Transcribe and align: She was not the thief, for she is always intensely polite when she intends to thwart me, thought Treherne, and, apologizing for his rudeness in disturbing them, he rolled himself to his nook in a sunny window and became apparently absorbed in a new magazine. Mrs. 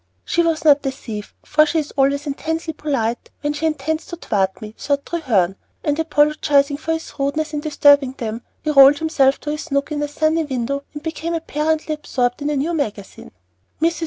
She 0.25 0.41
was 0.41 0.65
not 0.65 0.81
the 0.81 0.89
thief, 0.89 1.35
for 1.45 1.63
she 1.67 1.77
is 1.77 1.91
always 1.91 2.25
intensely 2.25 2.73
polite 2.73 3.29
when 3.41 3.53
she 3.53 3.67
intends 3.67 4.07
to 4.07 4.15
thwart 4.15 4.59
me, 4.59 4.73
thought 4.75 5.05
Treherne, 5.05 5.55
and, 5.83 5.99
apologizing 5.99 6.77
for 6.77 6.93
his 6.93 7.13
rudeness 7.19 7.53
in 7.53 7.59
disturbing 7.59 8.13
them, 8.13 8.41
he 8.63 8.71
rolled 8.71 8.97
himself 8.97 9.39
to 9.41 9.51
his 9.51 9.69
nook 9.69 9.91
in 9.91 10.01
a 10.01 10.07
sunny 10.07 10.43
window 10.43 10.83
and 10.95 11.03
became 11.03 11.35
apparently 11.35 11.93
absorbed 11.93 12.41
in 12.41 12.49
a 12.49 12.55
new 12.55 12.73
magazine. 12.73 13.29
Mrs. 13.79 13.99